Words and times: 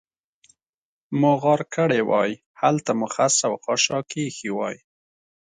مو 1.19 1.31
غار 1.41 1.61
کړې 1.75 2.01
وای، 2.09 2.31
هلته 2.61 2.91
مو 2.99 3.07
خس 3.13 3.35
او 3.47 3.53
خاشاک 3.63 4.09
اېښي 4.19 4.49
وای. 4.57 4.77